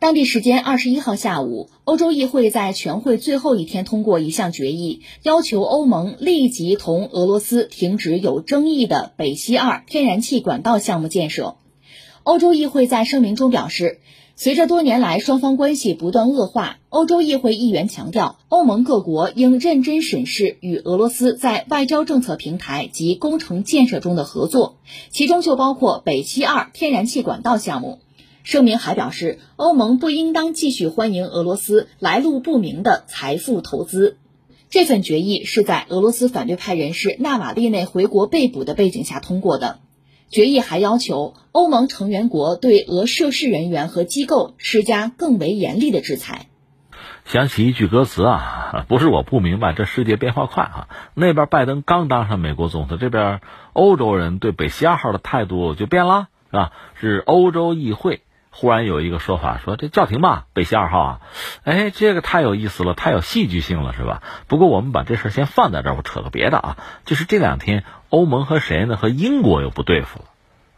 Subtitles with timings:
[0.00, 11.56] 当地时间二十一号下午，欧洲议会在全会最后一天通过一项决议，要求欧盟立即同俄罗斯停止有争议的北溪二天然气管道项目建设。
[12.22, 13.98] 欧洲议会在声明中表示，
[14.36, 24.76] 随着多年来双方关系不断恶化，欧洲议会议员强调，欧盟各国应认真审视与俄罗斯在外交政策平台及工程建设中的合作，
[25.10, 27.98] 其中就包括北溪二天然气管道项目。
[28.48, 34.16] 声明还表示，欧盟不应当继续欢迎俄罗斯来路不明的财富投资。
[34.70, 39.80] 这份决议是在俄罗斯反对派人士纳瓦利内回国被捕的背景下通过的。
[40.30, 46.46] 决议还要求欧盟成员国对俄涉事人员和机构施加更为严厉的制裁。
[47.26, 50.88] 想起一句歌词啊，不是我不明白，这世界变化快啊！
[51.12, 53.42] 那边拜登刚当上美国总统，这边
[53.74, 56.72] 欧洲人对北溪二号的态度就变了，是吧？
[56.98, 58.22] 是欧洲议会。
[58.60, 61.20] 忽然有一个说法说这叫停吧，北溪二号啊，
[61.62, 64.20] 哎，这个太有意思了，太有戏剧性了，是吧？
[64.48, 68.96] 不过我们把这事先放在这儿，我扯个别的啊，就是这两天欧盟和谁呢？
[68.96, 70.24] 和英国又不对付了，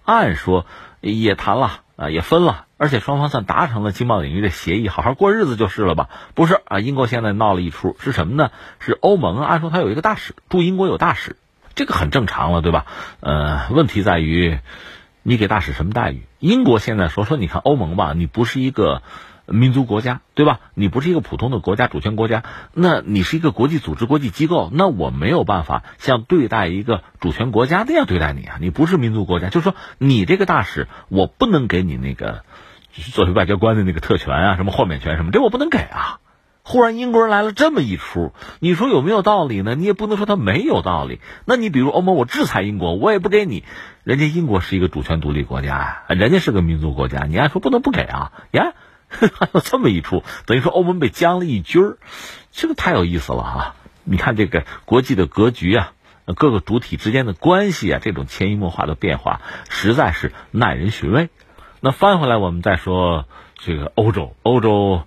[0.05, 0.67] 按说
[1.01, 6.11] 也谈了啊，也分了，而且双方算达成了经贸领域的协议，好好过日子就是了吧？
[6.35, 8.51] 不是啊，英国现在闹了一出，是什么呢？
[8.79, 11.37] 是欧盟按说他有一个大使驻英国有大使，
[11.75, 12.85] 这个很正常了，对吧？
[13.21, 14.59] 呃，问题在于。
[15.23, 16.23] 你给大使什么待遇？
[16.41, 19.03] 英国现在说说，你看欧盟吧，你不是一个
[19.47, 20.61] 民族国家，对吧？
[20.75, 28.59] 你不是一个普通的国家主权国家，那你是一个国际组织、国际机构，那我没有办法像对待一个主权国家那样对待你啊！
[28.61, 32.43] 你不是民族国家，就是说你这个大使，我不能给你那个
[33.13, 36.20] 作为外交官的那个特权啊，什么豁免权什么，这我不能给啊。
[36.71, 39.75] 忽然英国人来了这么一出，你说有没有道理呢？
[39.75, 41.19] 你也不能说他没有道理。
[41.45, 43.65] 那你比如欧盟，我制裁英国，我也不给你。
[44.05, 48.31] 人家英国是一个主权独立国家呀，人家是个民族国家，你按说不能不给啊？
[48.53, 48.75] 呀，
[49.09, 51.99] 还有这么一出，等于说欧盟被僵了一军儿，
[52.53, 53.75] 这个太有意思了啊！
[54.05, 55.93] 你看这个国际的格局啊，
[56.37, 61.31] 各个主体之间的关系啊，这种潜移默化的变化，实在是耐人寻味。
[61.81, 63.27] 那翻回来，我们再说
[63.59, 65.03] 这个欧洲，欧洲。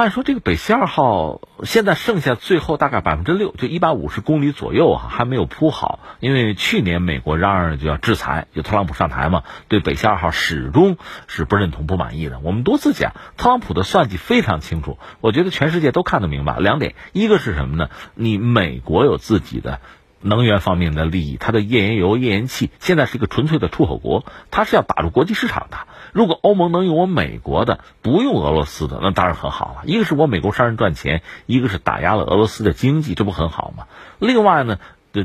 [0.00, 5.98] 按说这个北溪二号现在剩下最后大概百分之六，就一百五十公里左右啊，还没有铺好。
[6.20, 10.96] 因为去年美国嚷嚷就要制裁，就特朗普上台嘛，对北溪二号始终
[11.26, 12.40] 是不认同、不满意的。
[12.40, 16.58] 我们多次讲，特朗普的算计非常清楚，我觉得全世界都看得明白。
[16.58, 17.90] 两点，一个是什么呢？
[18.14, 19.80] 你美国有自己的。
[20.22, 25.78] 能源方面的利益，它的页岩油、页岩气现在是一个纯粹的出口国，它是要打入国际市场的。
[26.12, 29.82] 如果欧盟能用我美国的，不用俄罗斯的，那当然很好了。
[29.84, 33.86] 一个是我美国商人赚钱，一个是打压了俄罗斯的经济，这不很好吗？
[34.18, 34.78] 另外呢，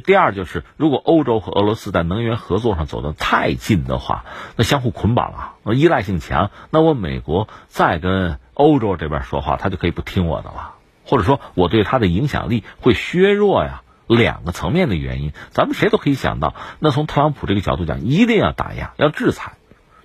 [0.05, 4.25] 第二就是，如果欧洲和俄罗斯在能源合作上走得太近的话，
[4.55, 10.73] 那相互捆绑啊，依赖性强，那我美国再跟欧洲这边说话，他就可以不听我的了，
[11.05, 13.81] 或者说我对他的影响力会削弱呀。
[14.07, 16.53] 两个层面的原因，咱们谁都可以想到。
[16.77, 19.53] 那从特朗普这个角度讲，一定要打压，要制裁，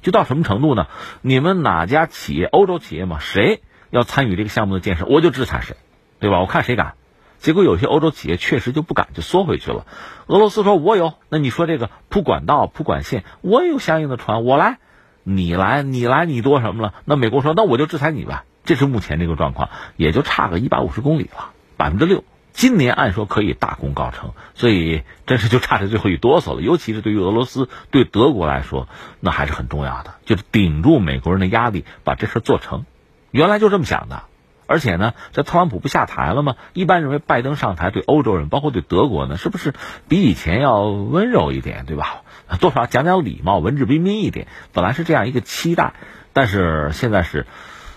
[0.02, 0.86] 就到什么程度呢？
[1.22, 5.76] 你们哪家企业，欧洲企业嘛，谁要参与这个项目的建设，我就制裁谁，
[6.18, 6.40] 对吧？
[6.40, 6.94] 我看谁敢。
[7.38, 9.86] 结果有些欧洲企业确实就不敢，就缩回去了。
[10.26, 14.78] 俄罗斯说：“我有。”那你说这个铺管道、铺管线，我也有相应的船，我来，
[15.22, 16.94] 你来，你来，你多什么了？
[17.06, 22.24] 那美国说：“那我就制裁你吧。”这是目前这个状况，也就差个一百五十公里了，百分之六。
[22.52, 26.62] 今年按说可以大功告成，所以真是就差这最后一哆嗦了。
[26.62, 28.88] 尤其是对于俄罗斯、对德国来说，
[29.20, 32.84] 那还是很重要的，就是顶住美国人的压力，把这事做成。
[33.30, 34.24] 原来就这么想的，
[34.66, 36.56] 而且呢，这特朗普不下台了吗？
[36.72, 39.74] 一般认为拜登上台对欧洲人，包括对德国呢，是不是
[40.08, 42.22] 比以前要温柔一点，对吧？
[42.58, 44.48] 多少讲讲礼貌，文质彬彬一点。
[44.72, 45.94] 本来是这样一个期待，
[46.32, 47.46] 但是现在是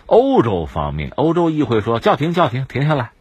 [0.06, 3.13] 欧洲方面，欧洲议会说叫停，叫停，停下来。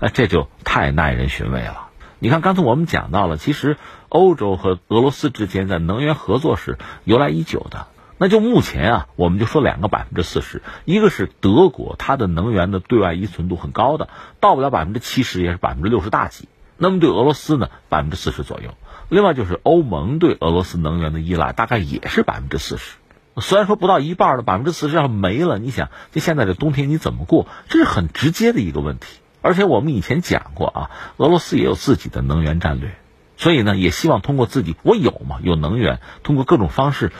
[0.00, 1.88] 那这就太耐人寻味了。
[2.18, 3.76] 你看，刚才我们讲到了，其实
[4.08, 7.86] 欧洲和俄罗斯之间在能源合作是由来已久的。
[8.16, 14.08] 那就目前啊，我们就说两个百分之四十，一个是德国，它的能源的对外依存度很高的，
[14.40, 16.48] 到不了百分之七十也是百分之六十大几。
[16.78, 18.70] 那么对俄罗斯呢，百分之四十左右。
[19.08, 22.96] 另外就是欧盟对俄罗斯能源的依赖大概也是百分之四十。
[23.38, 27.48] 虽然说不到一半的百分之四十要没了，你想，就现在这冬天你怎么过？
[27.68, 29.06] 这是很直接的一个问题。
[29.44, 32.94] 而且我们以前讲过啊，俄罗斯也有自己的能源战略，
[33.36, 37.12] 所以呢，也希望通过自己，我有嘛，有能源，通过各种方式，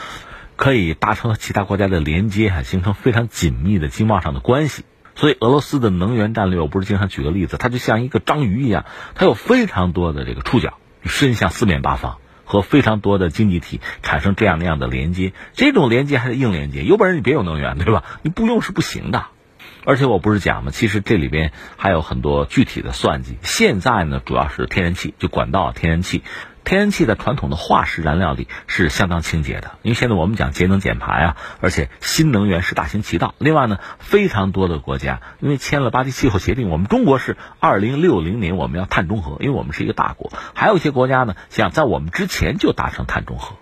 [0.57, 4.87] 可以达成和其他国家的连接，还形成非常紧密的经贸上的关系。
[5.15, 12.17] 所以俄罗斯的能源战略，我不是经常举个例子，它就像一个章鱼一样，它有非常多的这个触角，伸向四面八方。
[12.47, 15.33] 和非常多的经济体产生这样那样的连接。
[15.55, 18.05] 这种连接还是硬连接，有本事你别有能源，对吧？
[18.21, 19.25] 你不用是不行的。
[19.85, 20.71] 而且我不是讲吗？
[20.73, 23.37] 其实这里边还有很多具体的算计。
[23.43, 26.23] 现在呢，主要是天然气，就管道天然气。
[26.65, 33.35] 天然气在传统的化石燃料里是相当清洁的，因为现在我们讲节能减排啊，而且新能源是大行其道。
[33.37, 40.33] 另外呢，非常多的国家因为签了巴黎气候协定，我们中国是二零六零年我们要碳中和，因为我们是一个大国。
[40.55, 43.57] 还有一些国家呢，想在我们之前就达成碳中和，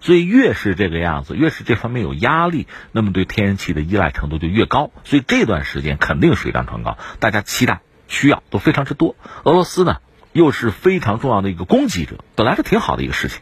[0.00, 4.90] 所以越是这个样子，越是这方面有压力，那么对天然气的依赖程度就越高。
[5.04, 9.14] 所以这段时间肯定水涨船高，大家期待需要都非常之多。
[9.44, 9.98] 俄罗斯呢？
[10.32, 13.40] 又是非常重要的一个供给者，本来是挺好的一个事情。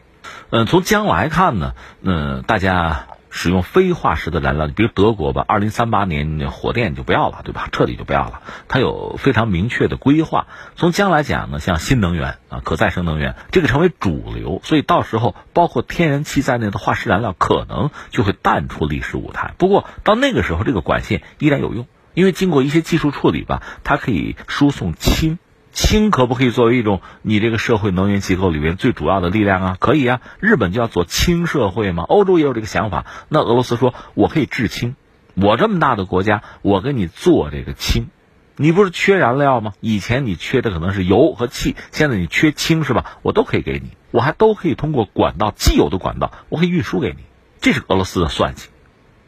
[0.49, 7.69] 嗯，从将来看呢，嗯，大家使用非化石的燃料，比如德国吧，二零三八年火电就不要了，对吧？
[7.71, 8.41] 彻底就不要了。
[8.67, 10.47] 它有非常明确的规划。
[10.75, 19.53] 从将来讲呢，像新能源啊，可再生能源这个成为主流，所以到时候包括天然气在内的化石燃料可能就会淡出历史舞台。
[19.57, 25.39] 不过到那个时候，这个管线依然有用，因为经过一些技术处理吧，它可以输送氢。
[25.71, 29.77] 氢可不可以作为一种你这个社会能源结构里面最主要的力量啊？
[29.79, 33.05] 可以啊，日本就要做氢社会嘛，欧洲也有这个想法。
[33.29, 34.95] 那俄罗斯说，我可以制氢，
[35.35, 38.07] 我这么大的国家，我给你做这个氢，
[38.55, 39.73] 你不是缺燃料吗？
[39.79, 43.17] 以前你缺的可能是油和气，现在你缺氢是吧？
[43.21, 47.23] 我都可以给你，我还都可以通过管道既有的管道，我可以运输给你，
[47.61, 48.69] 这是俄罗斯的算计。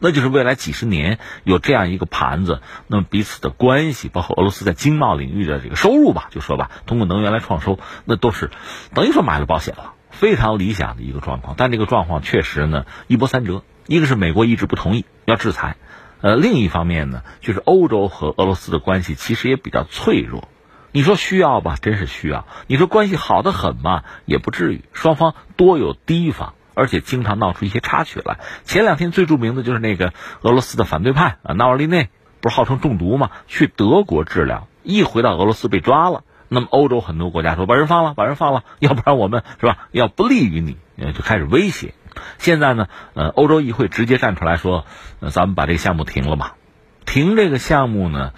[0.02, 8.50] 那就是未来几十年有这样一个盘子，那么彼此的关系，包括俄罗斯在经贸领域的这个收入吧，就说吧，通过能源来创收，那都是
[8.94, 11.54] 等于说买了保险了，非常理想的一个状况。
[11.56, 15.76] 但这个状况确实呢一波三折，一个是美国一直不同意要制裁，
[16.20, 20.48] 呃，另一方面呢，就是欧洲和俄罗斯的关系其实也比较脆弱。
[20.90, 26.54] 你说需要吧，真是需要；你说关系好的很嘛，也不至于，双方多有提防。
[26.74, 28.38] 而且经常闹出一些插曲来。
[28.64, 32.10] 前两天最著名的就是那个俄罗斯的反对派啊，纳瓦利内，
[32.40, 33.30] 不是号称中毒吗？
[33.48, 36.24] 去德国治疗，一回到俄罗斯被抓了。
[36.48, 39.88] 那么欧洲很多国家说把人放了，把人放了，要不然我们是吧？
[39.90, 40.76] 要不利于你，
[41.12, 41.94] 就开始威胁。
[42.36, 44.84] 现在呢，呃，欧洲议会直接站出来说，
[45.30, 46.56] 咱们把这个项目停了吧。
[47.06, 48.32] 停这个项目呢，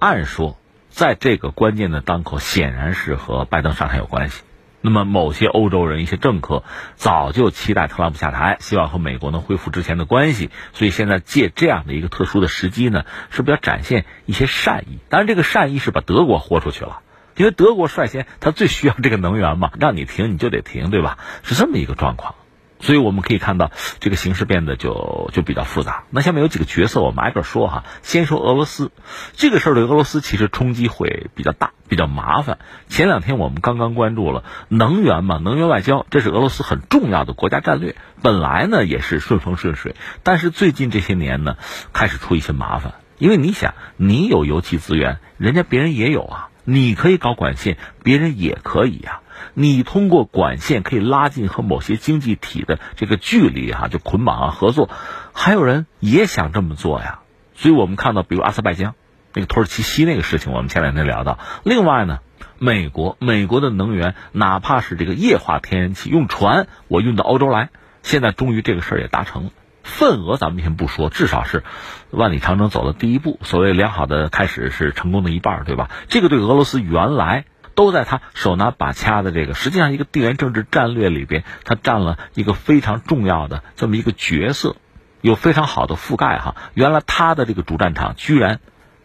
[0.00, 0.58] 按说
[0.88, 4.42] 在这个关键的当口，显然是和拜登上台有关系。
[4.82, 14.98] 那么，某些欧洲人、一些政客早就期待特朗普下台，希望和美国能恢复之前的关系，所以现在借这样的一个特殊的时机呢，是不是要展现一些善意？
[15.10, 17.00] 当然，这个善意是把德国豁出去了，
[17.36, 21.18] 因为德国率先他最需要这个能源嘛，让你停你就得停，对吧？
[21.42, 22.34] 是这么一个状况。
[22.80, 26.04] 所以我们可以看到，这个形势变得就就比较复杂。
[26.10, 27.84] 那下面有几个角色，我们挨个说哈。
[28.02, 28.90] 先说俄罗斯，
[29.34, 32.58] 这个事儿对俄罗斯其实冲击会比较大，比较麻烦。
[32.88, 37.96] 前两天我们刚刚关注了能源嘛，能源外交，这是俄罗斯很重要的国家战略。
[38.22, 41.56] 本来呢也是顺风顺水，但是最近这些年呢，
[41.92, 42.94] 开始出一些麻烦。
[43.18, 49.20] 因为你想，你有油气资源，人家别人也有啊，你可以搞管线，别人也可以呀。
[49.54, 54.88] 你通过管线可以拉近和某些经济体的这个距离哈，就捆绑啊合作，
[55.32, 57.20] 还有人也想这么做呀。
[57.54, 58.94] 所以我们看到，比如阿塞拜疆
[59.34, 61.38] 那个土耳其西那个事情，我们前两天聊到。
[61.62, 62.20] 另外呢，
[62.58, 67.68] 美国美国的能源，哪怕是这个液化天然气，用船我运到欧洲来，
[68.02, 69.50] 现在终于这个事儿也达成了。
[69.82, 71.64] 份额咱们先不说，至少是
[72.10, 73.38] 万里长征走了第一步。
[73.42, 75.90] 所谓良好的开始是成功的一半，对吧？
[76.08, 77.44] 这个对俄罗斯原来。
[77.74, 84.76] 都在他手拿把掐的这个，实际上一个地缘政治战略里边，他占了一个非常重要的这么一个角色，
[85.20, 86.56] 有非常好的覆盖哈。
[86.74, 88.60] 原来他的这个主战场居然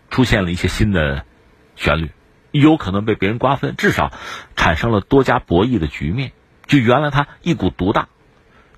[0.10, 1.26] 出现了一些新的
[1.76, 2.12] 旋律，
[2.52, 4.12] 有可能被别人瓜分，至少
[4.56, 6.32] 产生了多家博弈的局面。
[6.66, 8.08] 就原来他一股独大，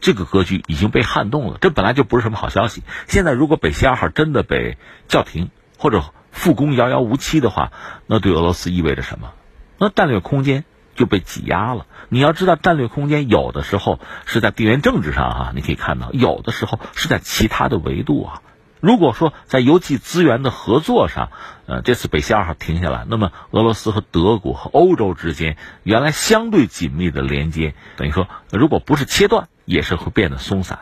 [0.02, 2.84] 这个格局已经被撼动了，这本来就不是什么好消息。
[3.08, 4.78] 现在如果北溪二号真的被
[5.08, 7.72] 叫停或者复工遥遥无期的话，
[8.06, 9.32] 那对俄罗斯意味着什么？
[9.78, 10.66] 那战略空间
[10.96, 11.86] 就被挤压了。
[12.10, 18.42] 你要知道，战略空间有的时候是在地缘政治上哈，你可以看到，有的时候是在其他的维度啊。
[18.80, 21.30] 如果说在油气资源的合作上，
[21.66, 30.80] 呃，这次北溪二号停下来，那么俄罗斯和德国和欧洲之间原来相对紧密的连接，等于说，如果不是切断，也是会变得松散，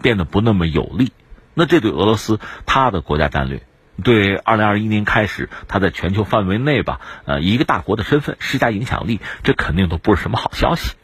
[0.00, 1.12] 变得不那么有利。
[1.52, 3.62] 那这对俄罗斯它的国家战略。
[4.02, 10.94] 对，二零二一年开始，他在全球范围内吧，呃，以一个大国的身份施加影响力，这肯定都不是什么好消息。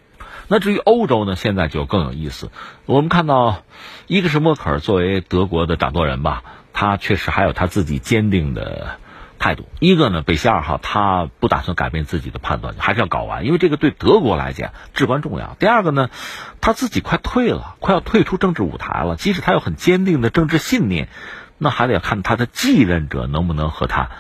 [0.49, 2.51] 那至于欧洲呢，现在就更有意思。
[2.85, 3.63] 我们看到，
[4.07, 6.43] 一个是默克尔作为德国的掌舵人吧，
[6.75, 8.99] 他确实还有他自己坚定的
[9.39, 9.67] 态度。
[9.79, 15.57] 一个呢，北溪二号他不打算改变自己的判断，还是要搞完，因为这个对德国来讲至关重要。
[15.59, 16.11] 第二个呢，
[16.61, 19.17] 他自己快退了，快要退出政治舞台了。
[19.17, 21.09] 即使他有很坚定的政治信念，
[21.63, 24.11] 那还得要看他的继任者能不能和他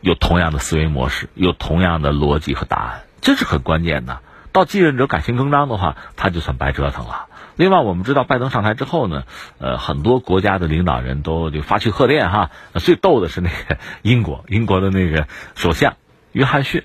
[0.00, 4.20] 有同样的思维模式，有同样的逻辑和答案，这是很关键的。
[4.52, 7.26] 到继任者改弦更张的话，他就算白折腾了。
[7.56, 9.24] 另外，我们知道拜登上台之后呢，
[9.58, 12.50] 呃，很多国家的领导人都就发去贺电哈。
[12.74, 15.96] 最逗的是那个 英国，英国的那个首相
[16.32, 16.84] 约翰逊，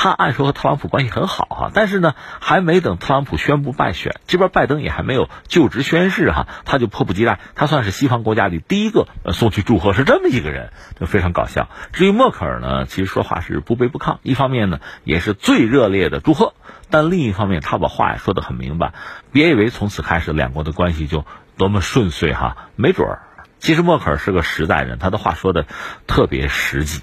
[0.00, 11.68] 他按说和特朗普关系很好哈，但是呢，还没等特朗普宣布败选，这边拜登也还没有就职宣誓哈，他就迫不及待，他算是西方国家里第一个送去祝贺，是这么一个人，就非常搞笑。
[11.92, 16.54] 至于默克尔呢，其实说话是不卑不亢，一方面呢，也是最热烈的祝贺。
[16.90, 18.92] 但另一方面，他把话也说得很明白，
[19.32, 21.24] 别以为从此开始两国的关系就
[21.56, 23.22] 多么顺遂哈，没准儿。
[23.58, 25.66] 其实默克尔是个实在人，他的话说的
[26.06, 27.02] 特别实际，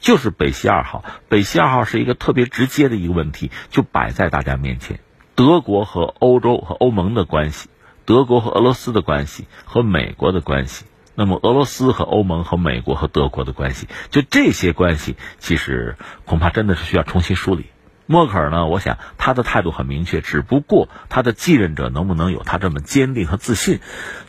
[0.00, 5.00] 就是北溪二号，北溪二号是一个特别直接的一个问题，就摆在大家面前，
[5.34, 7.68] 德国和欧洲和欧盟的关系，
[8.04, 17.66] 德国和俄罗斯的关系和美国的关系，那么俄罗斯和欧盟和美国和德国的关系，就这些关系，其实恐怕真的是需要重新梳理。
[18.06, 18.66] 默克尔呢？
[18.66, 23.78] 我想他的态度很明确，只不过他的继任者能不能有他这么坚定和自信，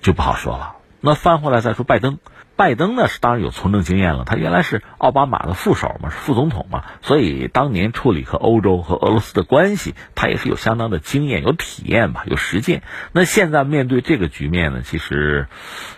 [0.02, 0.76] 就不好说了。
[1.00, 2.20] 那翻回来再说拜登，
[2.62, 12.84] 拜登呢是当然有从政经验了，他原来是奥巴马的副手嘛，是副总统嘛，所以当年处理和欧洲和俄罗斯的关系，他也是有相当的经验、有体验吧，有实践。
[13.14, 15.48] 那现在面对这个局面呢，其实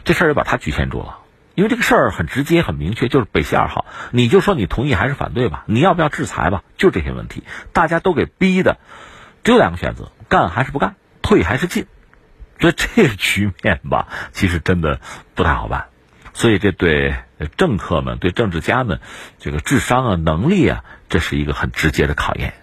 [0.06, 1.18] 这事儿也把他局限住了。
[1.54, 5.66] 因为这个事儿很直接、很明确，就是北溪二号，你就说你同意还是反对吧？
[5.68, 6.64] 你要不要制裁吧？
[6.78, 7.44] 就这些问题，
[7.74, 8.78] 大家都给逼的，
[9.44, 11.88] 只有两个选择：干还是不干，退还是进。
[12.62, 15.02] 所以这个局面吧，其实真的
[15.36, 15.88] 不太好办。
[16.34, 17.16] 所以这对
[17.58, 19.00] 政客们、对政治家们，
[19.40, 22.54] 这个智商啊、能力啊，这是一个很直接的考验。